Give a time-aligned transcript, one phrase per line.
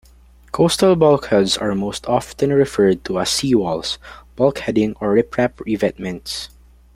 [0.51, 3.99] Coastal bulkheads are most often referred to as seawalls,
[4.35, 6.49] bulkheading, or riprap revetments.